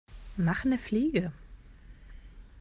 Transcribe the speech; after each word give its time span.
Mach 0.35 0.65
'ne 0.65 0.79
Fliege! 0.79 1.31